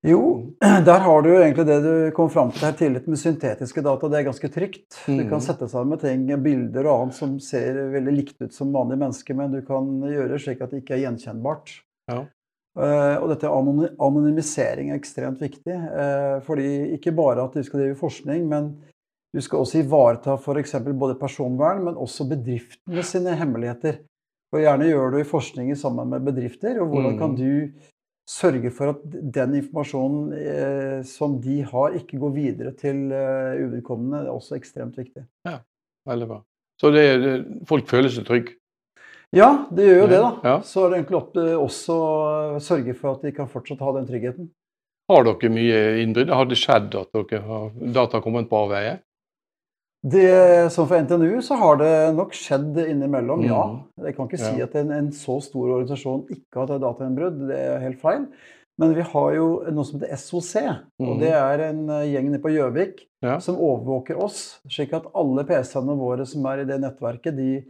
jo, 0.05 0.53
der 0.89 1.01
har 1.01 1.23
du 1.23 1.31
jo 1.33 1.41
egentlig 1.41 1.67
det 1.69 1.81
du 1.85 1.95
kom 2.17 2.31
fram 2.33 2.53
til 2.53 2.67
her 2.67 2.77
tidligere 2.77 3.15
med 3.15 3.21
syntetiske 3.21 3.85
data. 3.85 4.11
Det 4.13 4.21
er 4.21 4.29
ganske 4.29 4.51
trygt. 4.53 4.87
Du 5.07 5.25
kan 5.31 5.43
sette 5.45 5.69
sammen 5.73 6.01
ting, 6.01 6.27
bilder 6.45 6.89
og 6.89 6.95
annet 6.95 7.19
som 7.19 7.37
ser 7.43 7.81
veldig 7.95 8.17
likt 8.19 8.37
ut 8.45 8.55
som 8.55 8.73
vanlige 8.75 9.01
mennesker, 9.01 9.39
men 9.39 9.55
du 9.55 9.61
kan 9.67 9.89
gjøre 10.11 10.41
slik 10.41 10.65
at 10.65 10.75
det 10.75 10.83
ikke 10.85 10.99
er 10.99 11.07
gjenkjennbart. 11.07 11.77
Ja. 12.13 12.25
Uh, 12.75 13.17
og 13.23 13.29
dette 13.31 13.47
anony- 13.47 13.93
anonymisering 14.03 14.91
er 14.91 14.99
ekstremt 14.99 15.43
viktig. 15.43 15.73
Uh, 15.73 16.41
fordi 16.45 16.97
ikke 16.99 17.15
bare 17.17 17.47
at 17.47 17.55
du 17.57 17.65
skal 17.65 17.85
drive 17.85 17.99
forskning, 18.01 18.49
men 18.51 18.75
du 19.35 19.41
skal 19.43 19.65
også 19.65 19.81
ivareta 19.83 20.37
f.eks. 20.39 20.77
både 20.95 21.17
personvern, 21.19 21.83
men 21.89 21.97
også 21.99 22.27
bedriftene 22.31 23.03
sine 23.03 23.35
hemmeligheter. 23.37 23.99
Og 24.55 24.61
gjerne 24.63 24.87
gjør 24.87 25.17
du 25.17 25.25
forskning 25.27 25.73
sammen 25.77 26.09
med 26.13 26.23
bedrifter. 26.29 26.79
Og 26.81 26.93
hvordan 26.93 27.19
kan 27.19 27.33
Mhm. 27.35 27.37
du 27.37 27.91
sørge 28.31 28.71
for 28.73 28.93
at 28.95 29.01
den 29.35 29.55
informasjonen 29.59 30.33
eh, 30.33 31.03
som 31.03 31.41
de 31.43 31.63
har, 31.63 31.97
ikke 31.99 32.19
går 32.23 32.33
videre 32.37 32.73
til 32.79 33.11
eh, 33.13 33.59
uvedkommende? 33.67 34.23
Det 34.23 34.31
er 34.31 34.37
også 34.39 34.55
ekstremt 34.57 34.97
viktig. 34.97 35.25
Ja, 35.45 35.59
Veldig 36.07 36.29
bra. 36.29 36.39
Så 36.81 36.91
det, 36.93 37.03
det, 37.23 37.33
folk 37.67 37.87
føler 37.89 38.11
seg 38.13 38.27
trygge? 38.29 38.55
Ja, 39.35 39.67
det 39.73 39.87
gjør 39.89 39.99
jo 40.03 40.09
det, 40.11 40.19
da. 40.21 40.31
Ja. 40.45 40.57
Så 40.61 40.85
er 40.85 40.91
det 40.93 40.99
egentlig 41.01 41.17
opp 41.19 41.33
til 41.35 41.55
oss 41.57 41.79
å 41.91 41.99
sørge 42.63 42.95
for 42.95 43.15
at 43.17 43.23
de 43.25 43.33
kan 43.33 43.49
fortsatt 43.51 43.81
ha 43.81 43.93
den 43.97 44.07
tryggheten. 44.07 44.51
Har 45.11 45.25
dere 45.27 45.51
mye 45.51 45.81
innbrudd? 46.05 46.31
Har 46.31 46.47
det 46.47 46.59
skjedd 46.61 46.95
at 47.01 47.11
dere 47.17 47.41
har 47.43 47.71
data 47.97 48.21
kommet 48.25 48.47
på 48.51 48.61
avveie? 48.67 48.99
Det, 50.05 50.71
som 50.73 50.85
for 50.89 51.01
NTNU 51.01 51.39
så 51.43 51.57
har 51.57 51.79
det 51.81 51.93
nok 52.17 52.35
skjedd 52.37 52.77
innimellom, 52.83 53.41
ja. 53.49 53.63
Mhm. 53.73 54.05
Jeg 54.05 54.17
kan 54.19 54.27
ikke 54.29 54.41
si 54.43 54.61
at 54.61 54.75
en, 54.77 54.91
en 54.93 55.07
så 55.17 55.39
stor 55.41 55.71
organisasjon 55.79 56.27
ikke 56.29 56.61
har 56.61 56.67
tatt 56.69 56.83
datainnbrudd. 56.85 57.39
Det 57.49 57.57
er 57.57 57.79
helt 57.87 58.01
feil. 58.03 58.27
Men 58.77 58.93
vi 58.97 59.05
har 59.07 59.35
jo 59.37 59.47
noe 59.73 59.85
som 59.87 60.01
heter 60.01 60.17
SOC. 60.19 60.55
Og 61.01 61.09
Mhm. 61.15 61.21
det 61.23 61.31
er 61.33 61.61
en 61.71 61.89
eh, 61.91 62.05
gjeng 62.13 62.29
nede 62.31 62.43
på 62.43 62.53
Gjøvik 62.53 63.05
Ja. 63.23 63.39
som 63.41 63.57
overvåker 63.57 64.19
oss. 64.21 64.61
Slik 64.69 64.93
at 64.93 65.07
alle 65.15 65.45
PC-ene 65.45 65.97
våre 65.97 66.27
som 66.27 66.45
er 66.47 66.59
i 66.61 66.65
det 66.69 66.81
nettverket, 66.83 67.37
de 67.37 67.65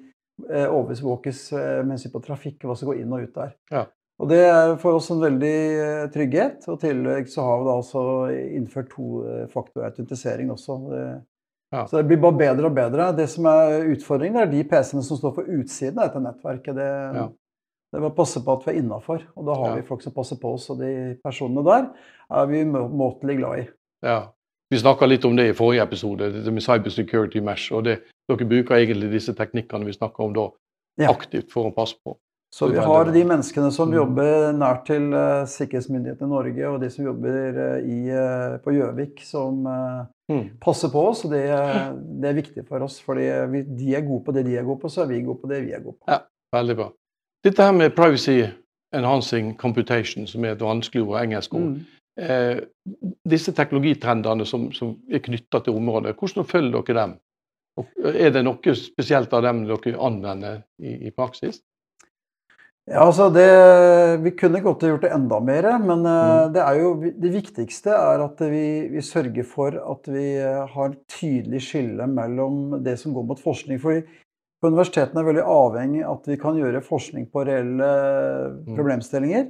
eh, 0.50 0.66
overvåkes 0.66 1.52
eh, 1.52 1.82
med 1.84 1.92
hensyn 1.98 2.10
på 2.10 2.24
trafikk, 2.24 2.58
hva 2.64 2.74
som 2.76 2.88
går 2.88 2.98
inn 3.02 3.12
og 3.12 3.22
ut 3.28 3.34
der. 3.34 3.52
Ja. 3.70 3.84
Og 4.18 4.28
det 4.28 4.40
er 4.48 4.74
for 4.76 4.94
oss 4.98 5.10
en 5.10 5.20
veldig 5.20 5.54
eh, 5.78 6.08
trygghet. 6.10 6.66
Og 6.68 6.78
i 6.82 6.86
tillegg 6.88 7.28
så 7.30 7.42
har 7.46 7.58
vi 7.60 7.64
da 7.68 7.76
altså 7.76 8.02
innført 8.56 8.90
tofaktorautentisering 8.90 10.50
også. 10.50 10.78
Det, 10.90 11.04
Ja. 11.74 11.84
Så 11.90 11.98
det 11.98 12.06
blir 12.10 12.20
bare 12.22 12.38
bedre 12.38 12.68
og 12.70 12.74
bedre. 12.76 13.08
Det 13.18 13.26
som 13.32 13.46
er 13.50 13.88
utfordringen, 13.90 14.36
er 14.44 14.46
de 14.52 14.62
PC-ene 14.70 15.02
som 15.02 15.18
står 15.18 15.32
for 15.40 15.48
utsiden 15.56 15.98
av 15.98 16.06
dette 16.12 16.22
nettverket. 16.22 16.76
Det, 16.78 16.86
Ja. 17.18 17.24
det 17.94 18.02
må 18.04 18.10
passe 18.14 18.42
på 18.44 18.54
at 18.54 18.64
vi 18.66 18.72
er 18.76 18.82
innafor. 18.82 19.22
Og 19.36 19.46
da 19.48 19.54
har 19.58 19.68
Ja. 19.70 19.74
vi 19.80 19.88
folk 19.88 20.02
som 20.02 20.12
passer 20.14 20.36
på 20.36 20.54
oss, 20.54 20.68
og 20.70 20.78
de 20.78 21.18
personene 21.24 21.64
der 21.64 21.90
er 22.30 22.46
vi 22.46 22.62
umåtelig 22.64 23.36
glad 23.38 23.58
i. 23.58 23.68
Ja. 24.04 24.28
Vi 24.70 24.78
snakka 24.78 25.06
litt 25.06 25.24
om 25.24 25.36
det 25.36 25.48
i 25.50 25.52
forrige 25.52 25.82
episode, 25.82 26.32
dette 26.32 26.50
med 26.52 26.62
cybersecurity 26.62 27.40
mesh. 27.40 27.72
og 27.72 27.84
det, 27.84 28.00
Dere 28.28 28.46
bruker 28.48 28.74
egentlig 28.76 29.10
disse 29.12 29.34
teknikkene 29.34 29.84
vi 29.84 29.92
snakka 29.92 30.24
om 30.24 30.32
da, 30.32 30.48
aktivt 31.10 31.50
for 31.52 31.70
å 31.70 31.74
passe 31.74 31.94
på. 32.04 32.16
Så 32.54 32.68
vi 32.70 32.78
har 32.78 33.08
de 33.10 33.22
menneskene 33.26 33.70
som 33.74 33.88
Mm. 33.90 33.94
jobber 33.96 34.52
nært 34.54 34.84
til 34.86 35.08
uh, 35.10 35.42
sikkerhetsmyndighetene 35.50 36.28
i 36.28 36.34
Norge, 36.34 36.68
og 36.70 36.76
de 36.80 36.90
som 36.90 37.04
jobber 37.08 37.56
eh, 37.58 37.88
i, 37.90 37.96
eh, 38.14 38.58
på 38.62 38.74
Gjøvik, 38.76 39.24
som 39.26 39.66
eh, 39.66 40.04
Mm. 40.30 40.44
passer 40.62 40.88
på 40.88 41.02
oss. 41.08 41.24
Og 41.26 41.32
det, 41.34 41.42
det 42.20 42.28
er 42.30 42.36
viktig 42.38 42.62
for 42.68 42.80
oss. 42.86 43.00
fordi 43.02 43.26
de 43.76 43.94
er 43.96 44.06
gode 44.06 44.24
på 44.24 44.32
det 44.32 44.44
de 44.46 44.54
er 44.56 44.62
gode 44.64 44.80
på, 44.80 44.88
så 44.88 45.02
er 45.02 45.10
vi 45.10 45.22
gode 45.26 45.40
på 45.42 45.50
det 45.50 45.64
vi 45.66 45.72
er 45.74 45.82
gode 45.82 45.98
på. 45.98 46.06
Ja, 46.14 46.20
Veldig 46.54 46.76
bra. 46.76 46.86
Dette 47.44 47.62
her 47.66 47.72
med 47.72 47.96
privacy 47.96 48.44
enhancing 48.94 49.56
computation, 49.58 50.26
som 50.26 50.44
er 50.44 50.54
et 50.54 50.62
vanskelig 50.62 51.02
ord, 51.02 51.18
engelsk 51.24 51.54
ord. 51.54 51.60
Mm. 51.62 51.84
Eh, 52.16 52.60
disse 53.28 53.52
teknologitrendene 53.52 54.46
som, 54.46 54.70
som 54.72 54.94
er 55.10 55.18
knytta 55.18 55.60
til 55.64 55.74
området, 55.74 56.14
hvordan 56.16 56.46
følger 56.46 56.82
dere 56.86 57.00
dem? 57.00 57.16
Og 57.76 57.86
er 58.14 58.30
det 58.30 58.44
noe 58.46 58.74
spesielt 58.78 59.32
av 59.34 59.42
dem 59.42 59.64
dere 59.66 59.98
anvender 59.98 60.62
i, 60.78 61.08
i 61.08 61.10
praksis? 61.10 61.58
Ja, 62.86 63.00
altså 63.06 63.30
det, 63.32 63.44
Vi 64.24 64.30
kunne 64.36 64.60
godt 64.60 64.82
gjort 64.84 65.00
det 65.06 65.12
enda 65.14 65.38
mer, 65.40 65.68
men 65.80 66.04
eh, 66.04 66.24
Mm. 66.44 66.52
det, 66.52 66.60
er 66.62 66.80
jo, 66.82 66.90
det 67.00 67.30
viktigste 67.32 67.90
er 67.96 68.20
at 68.26 68.40
vi, 68.50 68.88
vi 68.92 69.00
sørger 69.00 69.44
for 69.48 69.72
at 69.72 70.06
vi 70.12 70.36
eh, 70.36 70.66
har 70.68 70.90
et 70.92 71.00
tydelig 71.08 71.62
skille 71.64 72.06
mellom 72.06 72.82
det 72.84 72.98
som 73.00 73.14
går 73.16 73.24
mot 73.30 73.40
forskning. 73.40 73.80
fordi 73.80 74.04
på 74.60 74.68
universitetene 74.68 75.20
er 75.20 75.28
veldig 75.28 75.44
avhengig 75.44 76.04
av 76.04 76.18
at 76.20 76.28
vi 76.28 76.36
kan 76.40 76.56
gjøre 76.56 76.80
forskning 76.84 77.26
på 77.32 77.46
reelle 77.46 77.88
Mm. 78.66 78.76
problemstillinger. 78.76 79.46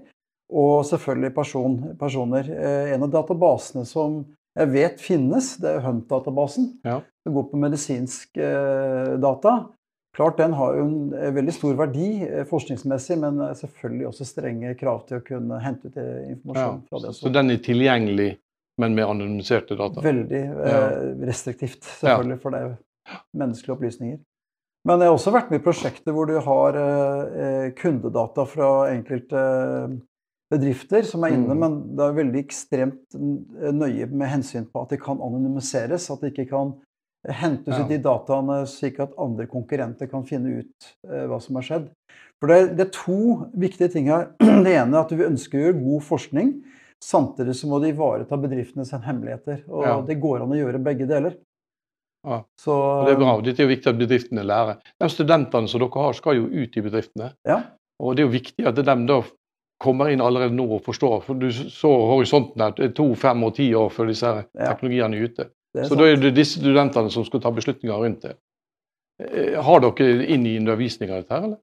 Og 0.55 0.85
selvfølgelig 0.87 1.35
person, 1.35 1.97
personer. 1.99 2.45
Eh, 2.51 2.93
En 2.95 3.03
av 3.03 3.11
databasene 3.11 3.85
som 3.87 4.25
jeg 4.57 4.69
vet 4.71 5.01
finnes, 5.01 5.57
det 5.59 5.71
er 5.75 5.81
Hunt-databasen. 5.83 6.79
Ja. 6.85 7.01
som 7.27 7.35
går 7.35 7.51
på 7.51 7.57
medisinsk 7.59 8.35
data. 8.37 9.67
Klart 10.15 10.37
den 10.39 10.53
har 10.55 10.77
jo 10.79 10.85
en 10.87 11.15
eh, 11.19 11.33
veldig 11.35 11.53
stor 11.57 11.75
verdi 11.79 12.09
eh, 12.23 12.45
forskningsmessig, 12.47 13.17
men 13.19 13.41
eh, 13.49 13.55
selvfølgelig 13.59 14.07
også 14.13 14.27
strenge 14.29 14.75
krav 14.79 15.01
til 15.09 15.19
å 15.19 15.25
kunne 15.27 15.59
hente 15.65 15.91
ut 15.91 15.97
informasjon. 15.99 16.77
Ja. 16.79 16.89
fra 16.91 17.01
det. 17.03 17.15
Så 17.19 17.33
den 17.35 17.51
er 17.51 17.59
tilgjengelig, 17.65 18.29
men 18.79 18.95
med 18.95 19.09
anonymiserte 19.09 19.75
data? 19.79 20.05
Veldig 20.05 20.45
eh, 20.71 21.03
restriktivt, 21.27 21.83
selvfølgelig, 21.99 22.39
for 22.45 22.55
det 22.55 22.63
er 22.63 23.19
menneskelige 23.35 23.75
opplysninger. 23.75 24.23
Men 24.85 25.01
jeg 25.01 25.09
har 25.11 25.17
også 25.17 25.33
vært 25.33 25.51
med 25.51 25.63
i 25.63 25.65
prosjekter 25.65 26.13
hvor 26.13 26.29
du 26.29 26.35
har 26.45 26.77
kundedata 27.81 28.45
fra 28.45 28.67
enkelte 28.93 29.45
bedrifter 30.53 31.07
som 31.09 31.25
er 31.25 31.33
inne, 31.39 31.55
Mm. 31.55 31.61
men 31.63 31.77
det 31.97 32.05
er 32.05 32.19
veldig 32.19 32.43
ekstremt 32.43 33.17
nøye 33.17 34.07
med 34.13 34.29
hensyn 34.29 34.67
på 34.69 34.83
at 34.85 34.93
de 34.93 34.99
kan 35.01 35.23
anonymiseres. 35.25 36.11
At 36.13 36.21
de 36.21 36.29
ikke 36.31 36.51
kan 36.53 36.75
hentes 37.29 37.75
Ja. 37.77 37.83
ut 37.85 37.89
de 37.89 37.99
dataene 37.99 38.67
slik 38.69 38.99
at 39.01 39.15
andre 39.19 39.47
konkurrenter 39.47 40.11
kan 40.11 40.25
finne 40.29 40.61
ut 40.61 40.89
eh, 41.09 41.25
hva 41.31 41.41
som 41.41 41.57
har 41.57 41.63
skjedd. 41.63 41.89
For 42.41 42.51
det, 42.51 42.77
det 42.77 42.87
er 42.89 42.91
to 42.93 43.47
viktige 43.57 43.89
ting 43.93 44.09
her. 44.13 44.31
Det 44.41 44.75
ene 44.77 44.93
er 44.97 45.01
at 45.05 45.13
vi 45.13 45.25
ønsker 45.25 45.59
å 45.59 45.63
gjøre 45.69 45.81
god 45.85 46.03
forskning. 46.03 46.51
Samtidig 47.05 47.55
så 47.57 47.69
må 47.69 47.81
de 47.83 47.91
ivareta 47.93 48.37
bedriftenes 48.41 48.93
hemmeligheter. 48.93 49.63
Og 49.69 49.85
Ja. 49.85 50.01
det 50.03 50.19
går 50.21 50.43
an 50.45 50.53
å 50.53 50.59
gjøre 50.61 50.83
begge 50.85 51.07
deler. 51.09 51.37
Ja. 52.25 52.43
Så, 52.61 52.73
det 53.05 53.13
er 53.15 53.21
bra. 53.21 53.41
Dette 53.45 53.61
er 53.61 53.67
jo 53.69 53.75
viktig 53.75 53.91
at 53.93 53.99
bedriftene 54.01 54.45
lærer. 54.45 54.79
De 55.01 55.09
studentene 55.13 55.69
som 55.69 55.81
dere 55.83 56.01
har, 56.07 56.13
skal 56.17 56.37
jo 56.39 56.47
ut 56.49 56.77
i 56.77 56.85
bedriftene. 56.85 57.33
Ja. 57.45 57.59
Og 58.01 58.17
det 58.17 58.25
er 58.25 58.29
jo 58.29 58.33
viktig 58.39 58.67
at 58.67 58.75
de 58.79 58.83
da 59.07 59.19
kommer 59.85 60.09
inn 60.09 60.23
allerede 60.25 60.55
nå 60.57 60.65
og 60.79 60.85
forstår. 60.87 61.23
For 61.27 61.35
du 61.37 61.51
så 61.53 61.91
horisonten 62.09 62.63
her. 62.65 62.73
er 62.81 62.93
to, 62.97 63.11
fem 63.15 63.43
og 63.45 63.55
ti 63.59 63.67
år 63.77 63.91
før 63.93 64.09
disse 64.09 64.25
her 64.25 64.47
teknologiene 64.57 65.17
er 65.19 65.29
ute. 65.29 65.47
Så 65.83 65.89
sant. 65.89 65.99
da 65.99 66.07
er 66.07 66.17
det 66.23 66.35
disse 66.37 66.61
studentene 66.61 67.11
som 67.11 67.25
skal 67.27 67.41
ta 67.43 67.51
beslutninger 67.51 67.99
rundt 68.05 68.21
det. 68.23 68.37
Eh, 69.19 69.61
Har 69.63 69.81
dere 69.81 70.27
inn 70.31 70.47
i 70.47 70.57
undervisninga 70.61 71.17
dette 71.23 71.35
her, 71.35 71.43
eller? 71.49 71.59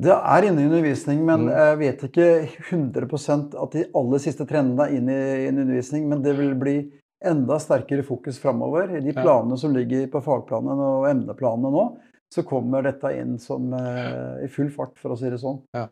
Det 0.00 0.14
er 0.16 0.46
inne 0.48 0.62
i 0.62 0.64
undervisning, 0.70 1.24
men 1.26 1.44
Mm. 1.44 1.50
jeg 1.52 1.78
vet 1.78 2.02
ikke 2.08 2.28
100% 2.70 3.54
at 3.62 3.70
de 3.72 3.84
aller 3.94 4.18
siste 4.18 4.46
trendene 4.48 4.86
er 4.86 4.96
inne 4.96 5.12
i 5.12 5.46
en 5.48 5.58
undervisning. 5.58 6.08
Men 6.08 6.22
det 6.22 6.36
vil 6.38 6.54
bli 6.54 6.90
enda 7.22 7.58
sterkere 7.60 8.02
fokus 8.02 8.38
framover. 8.40 8.96
I 8.96 9.00
de 9.04 9.12
planene 9.12 9.58
som 9.58 9.74
ligger 9.74 10.06
på 10.08 10.22
fagplanene 10.24 10.80
og 10.80 11.08
emneplanene 11.10 11.70
nå, 11.74 11.84
så 12.32 12.42
kommer 12.46 12.82
dette 12.86 13.10
inn 13.20 13.36
som 13.38 13.72
eh, 13.74 14.44
i 14.44 14.48
full 14.48 14.70
fart, 14.70 14.96
for 14.96 15.10
å 15.12 15.18
si 15.18 15.28
det 15.28 15.40
sånn. 15.42 15.60
Ja. 15.74 15.88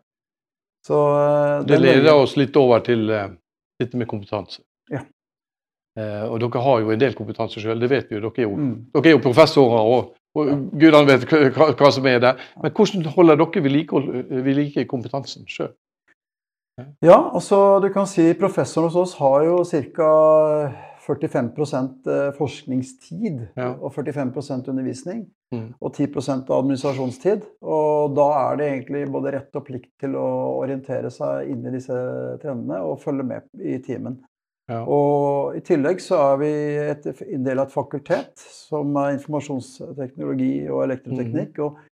Så 0.87 0.95
eh, 0.95 1.65
Det 1.67 1.75
er 1.75 1.83
leder 1.83 2.13
oss 2.15 2.35
litt 2.39 2.55
over 2.57 2.79
til 2.79 3.09
eh, 3.11 3.27
dette 3.79 3.97
med 3.99 4.07
kompetanse. 4.07 4.61
Ja. 4.89 5.03
Eh, 5.99 6.23
og 6.29 6.39
dere 6.43 6.61
har 6.63 6.79
jo 6.85 6.93
en 6.93 7.01
del 7.01 7.15
kompetanse 7.17 7.59
sjøl, 7.63 7.79
det 7.81 7.89
vet 7.91 8.09
vi 8.11 8.15
jo. 8.19 8.23
Dere 8.29 8.45
er 8.45 8.47
jo, 8.47 8.55
Mm. 8.55 8.73
dere 8.95 9.11
er 9.11 9.17
jo 9.17 9.23
professorer, 9.25 9.83
og, 9.83 10.13
og 10.39 10.51
gudene 10.79 11.05
vet 11.09 11.27
hva, 11.79 11.91
som 11.91 12.05
er 12.07 12.19
der. 12.23 12.43
Men 12.61 12.71
hvordan 12.77 13.05
holder 13.17 13.35
dere 13.43 13.63
ved 13.65 13.71
like, 13.75 14.03
ved 14.29 14.53
like 14.55 14.85
kompetansen 14.87 15.47
sjøl? 15.49 15.73
Ja, 17.03 17.17
altså 17.35 17.81
du 17.83 17.89
kan 17.91 18.07
si 18.07 18.29
professoren 18.39 18.87
hos 18.87 18.95
oss 18.95 19.17
har 19.19 19.43
jo 19.43 19.63
ca. 19.67 20.11
45 21.09 22.05
eh, 22.05 22.31
forskningstid 22.37 23.47
Ja. 23.57 23.71
og 23.81 23.91
45% 23.95 24.67
undervisning. 24.69 25.25
Mm. 25.51 25.73
Og 25.81 25.91
10% 25.95 26.51
administrasjonstid. 26.53 27.41
Og 27.65 28.13
da 28.15 28.27
er 28.51 28.55
det 28.59 28.67
egentlig 28.67 29.11
både 29.11 29.31
rett 29.33 29.55
og 29.57 29.65
plikt 29.65 29.89
til 29.99 30.13
å 30.15 30.59
orientere 30.61 31.09
seg 31.09 31.49
inn 31.49 31.65
i 31.65 31.71
disse 31.73 31.97
trendene 32.43 32.83
og 32.85 32.99
følge 33.01 33.23
med 33.25 33.41
i 33.57 33.79
timen. 33.81 34.19
Ja. 34.69 34.83
Og 34.85 35.57
i 35.57 35.61
tillegg 35.65 36.01
så 36.03 36.19
er 36.21 36.41
vi 36.43 36.49
et, 36.83 37.05
en 37.25 37.45
del 37.45 37.57
av 37.57 37.67
et 37.67 37.73
fakultet 37.73 38.43
som 38.53 38.93
er 39.01 39.15
informasjonsteknologi 39.15 40.53
og 40.69 40.83
elektroteknikk. 40.85 41.57
Mm. 41.57 41.63
og 41.65 41.85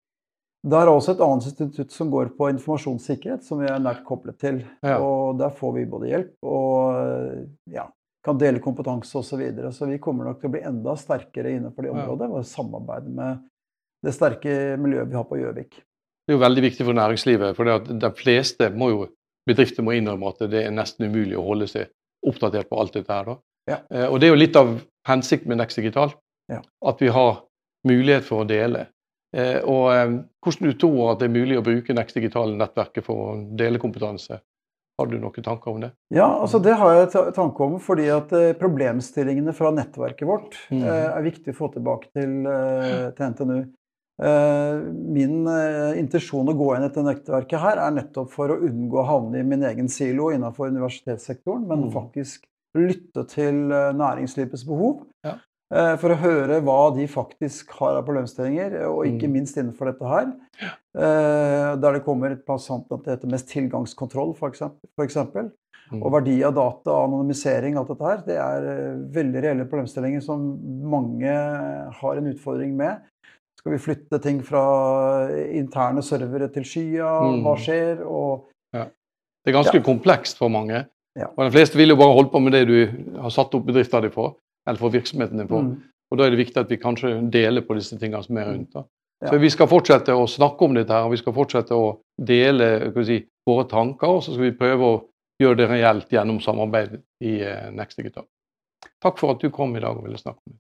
der 0.66 0.82
er 0.82 0.90
også 0.90 1.14
et 1.14 1.22
annet 1.22 1.46
institutt 1.46 1.94
som 1.94 2.10
går 2.10 2.32
på 2.38 2.48
informasjonssikkerhet, 2.50 3.44
som 3.46 3.60
vi 3.62 3.68
er 3.70 3.82
nært 3.82 4.02
koblet 4.08 4.40
til. 4.42 4.64
Ja. 4.82 4.98
Og 4.98 5.38
der 5.38 5.54
får 5.54 5.76
vi 5.76 5.84
både 5.90 6.10
hjelp 6.10 6.48
og 6.50 7.70
ja, 7.72 7.86
kan 8.26 8.40
dele 8.42 8.64
kompetanse 8.64 9.14
osv. 9.20 9.28
Så, 9.30 9.38
videre. 9.38 9.72
så 9.72 9.86
vi 9.86 10.02
kommer 10.02 10.26
nok 10.26 10.40
til 10.42 10.50
å 10.50 10.56
bli 10.56 10.64
enda 10.66 10.96
sterkere 10.98 11.54
innenfor 11.54 11.86
det 11.86 11.94
området 11.94 12.32
og 12.32 12.48
samarbeide 12.50 13.14
med 13.14 13.44
det 14.06 14.14
sterke 14.14 14.56
miljøet 14.82 15.12
vi 15.12 15.20
har 15.20 15.28
på 15.30 15.38
Gjøvik. 15.38 15.78
Det 16.26 16.34
er 16.34 16.40
jo 16.40 16.42
veldig 16.42 16.64
viktig 16.66 16.88
for 16.88 16.98
næringslivet. 16.98 17.54
For 17.58 17.70
det 17.70 17.78
at 17.80 17.94
de 18.02 18.12
fleste 18.18 18.72
må 18.74 18.90
jo, 18.90 19.06
bedrifter 19.46 19.86
må 19.86 19.94
innrømme 19.94 20.34
at 20.34 20.48
det 20.50 20.66
er 20.66 20.74
nesten 20.74 21.06
umulig 21.06 21.38
å 21.38 21.46
holde 21.46 21.70
seg 21.70 21.94
oppdatert 22.30 22.70
på 22.72 22.80
alt 22.82 22.96
dette 22.98 23.14
her. 23.14 23.30
da. 23.30 23.38
Ja. 23.70 23.80
Eh, 23.90 24.08
og 24.10 24.20
det 24.20 24.30
er 24.30 24.36
jo 24.36 24.42
litt 24.42 24.60
av 24.60 24.76
hensikten 25.10 25.52
med 25.52 25.62
Next 25.62 25.80
Digital. 25.80 26.14
Ja. 26.52 26.62
At 26.86 27.02
vi 27.02 27.12
har 27.14 27.40
mulighet 27.88 28.28
for 28.28 28.44
å 28.44 28.50
dele. 28.50 28.88
Eh, 29.36 29.62
og 29.62 29.88
eh, 29.94 30.18
hvordan 30.46 30.72
du 30.72 30.78
tror 30.80 31.14
at 31.14 31.22
det 31.22 31.30
er 31.30 31.38
mulig 31.38 31.58
å 31.60 31.66
bruke 31.66 31.96
Next 31.98 32.18
Digital-nettverket 32.18 33.06
for 33.06 33.24
å 33.24 33.32
dele 33.58 33.82
kompetanse? 33.82 34.42
Har 34.96 35.10
du 35.12 35.18
noen 35.20 35.44
tanker 35.44 35.74
om 35.74 35.82
det? 35.84 35.90
Ja, 36.16 36.30
altså 36.40 36.62
det 36.64 36.78
har 36.80 36.94
jeg 36.96 37.10
tanke 37.36 37.66
om, 37.66 37.74
fordi 37.84 38.06
at 38.16 38.30
problemstillingene 38.62 39.52
fra 39.58 39.74
nettverket 39.76 40.30
vårt 40.30 40.56
eh, 40.72 40.86
er 40.86 41.26
viktig 41.26 41.52
å 41.52 41.58
få 41.58 41.74
tilbake 41.74 42.14
til, 42.16 42.46
til 43.18 43.34
NTNU. 43.34 43.58
Eh, 44.22 44.76
Min 45.16 45.42
eh, 45.52 45.98
intensjon 46.00 46.48
å 46.48 46.56
gå 46.56 46.70
inn 46.76 46.86
i 46.86 46.88
dette 46.88 47.04
nettverket 47.04 47.60
her 47.60 47.82
er 47.84 47.96
nettopp 47.98 48.30
for 48.32 48.54
å 48.54 48.60
unngå 48.64 49.02
å 49.02 49.08
havne 49.10 49.42
i 49.42 49.48
min 49.48 49.66
egen 49.68 49.90
silo 49.92 50.30
innenfor 50.32 50.72
universitetssektoren, 50.72 51.66
men 51.68 51.84
Mhm. 51.90 51.92
faktisk 51.94 52.46
lytte 52.76 53.28
til 53.28 53.72
eh, 53.72 53.92
næringslivets 53.94 54.66
behov. 54.68 55.04
Ja. 55.26 55.36
For 55.98 56.14
å 56.14 56.20
høre 56.22 56.62
hva 56.62 56.94
de 56.96 57.08
faktisk 57.10 57.72
har 57.80 57.96
av 57.98 58.06
problemstillinger, 58.06 58.86
og 58.86 59.08
ikke 59.08 59.26
Mhm. 59.28 59.32
minst 59.34 59.58
innenfor 59.58 59.86
dette 59.92 60.06
her. 60.08 60.32
Der 60.94 61.92
det 61.92 62.04
kommer 62.06 62.32
et 62.32 62.46
passant 62.46 62.86
at 62.92 63.04
det 63.04 63.18
heter 63.20 63.32
mest 63.32 63.50
tilgangskontroll, 63.50 64.36
eksempel. 64.38 65.52
Mm. 65.92 66.02
Og 66.04 66.12
verdi 66.12 66.44
av 66.44 66.54
data, 66.54 66.92
anonymisering, 67.06 67.76
alt 67.78 67.88
dette 67.88 68.06
her, 68.06 68.18
det 68.26 68.38
er 68.38 68.96
veldig 69.12 69.42
reelle 69.44 69.66
problemstillinger 69.70 70.22
som 70.22 70.40
mange 70.88 71.34
har 71.92 72.18
en 72.18 72.32
utfordring 72.34 72.76
med. 72.76 73.02
Skal 73.66 73.74
vi 73.74 73.82
flytte 73.82 74.20
ting 74.22 74.44
fra 74.46 74.60
interne 75.50 76.04
servere 76.06 76.52
til 76.54 76.68
skya? 76.70 77.08
Mm. 77.26 77.40
Hva 77.42 77.56
skjer? 77.58 78.04
Og 78.06 78.46
Det 78.72 79.54
er 79.54 79.58
ganske 79.58 79.78
Ja. 79.78 79.82
komplekst 79.84 80.38
for 80.38 80.50
mange. 80.50 80.86
Ja. 81.18 81.26
Og 81.38 81.46
De 81.46 81.52
fleste 81.52 81.76
vil 81.78 81.90
jo 81.90 81.96
bare 81.96 82.14
holde 82.14 82.30
på 82.30 82.40
med 82.42 82.52
det 82.54 82.68
du 82.68 83.20
har 83.22 83.30
satt 83.30 83.54
opp 83.56 83.66
bedriften 83.66 84.02
din 84.02 84.12
for, 84.12 84.38
eller 84.68 84.78
for 84.80 84.90
virksomheten 84.90 85.38
din 85.38 85.48
for. 85.48 85.62
mm, 85.62 85.82
Og 86.12 86.18
Da 86.18 86.26
er 86.26 86.30
det 86.30 86.46
viktig 86.46 86.58
at 86.58 86.70
vi 86.70 86.78
kanskje 86.78 87.32
deler 87.32 87.62
på 87.62 87.74
disse 87.76 87.98
tingene 87.98 88.24
som 88.24 88.38
er 88.38 88.46
rundt. 88.46 88.72
da. 88.74 88.84
Ja. 89.24 89.30
Så 89.30 89.40
Vi 89.40 89.50
skal 89.50 89.68
fortsette 89.68 90.14
å 90.14 90.28
snakke 90.28 90.62
om 90.62 90.74
dette 90.76 90.90
her, 90.94 91.06
og 91.06 91.12
vi 91.12 91.18
skal 91.18 91.34
fortsette 91.34 91.72
å 91.72 91.98
dele 92.24 92.94
si, 93.06 93.26
våre 93.48 93.68
tanker. 93.68 94.08
Og 94.08 94.22
så 94.22 94.34
skal 94.34 94.52
vi 94.52 94.58
prøve 94.58 94.82
å 94.82 95.04
gjøre 95.42 95.58
det 95.58 95.70
reelt 95.70 96.10
gjennom 96.10 96.40
samarbeid 96.40 97.02
i 97.22 97.42
eh, 97.42 97.72
Next 97.72 97.98
Digital. 97.98 98.26
Takk 99.02 99.18
for 99.18 99.32
at 99.32 99.40
du 99.40 99.50
kom 99.50 99.76
i 99.76 99.80
dag 99.80 99.98
og 99.98 100.04
ville 100.04 100.18
snakke 100.18 100.38
om 100.38 100.54
det. 100.54 100.60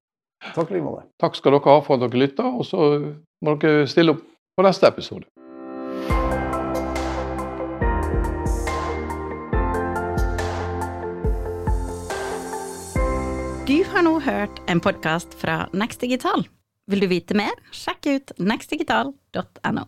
Takk 0.53 0.71
i 0.71 0.77
like 0.77 0.85
måte. 0.85 1.05
Takk 1.21 1.37
skal 1.39 1.55
dere 1.55 1.71
ha 1.71 1.85
for 1.85 1.97
at 1.97 2.05
dere 2.05 2.21
lytta, 2.25 2.49
og 2.49 2.65
så 2.67 2.89
må 3.45 3.55
dere 3.61 3.87
stille 3.89 4.15
opp 4.15 4.23
på 4.55 4.65
neste 4.65 4.87
episode. 4.87 5.27
Du 13.65 13.79
har 13.89 14.05
nå 14.05 14.19
hørt 14.21 14.61
en 14.69 14.79
podkast 14.83 15.33
fra 15.39 15.63
Next 15.73 16.01
Digital. 16.01 16.45
Vil 16.85 17.01
du 17.01 17.07
vite 17.09 17.33
mer, 17.33 17.57
sjekk 17.73 18.05
ut 18.05 18.33
nextdigital.no. 18.37 19.87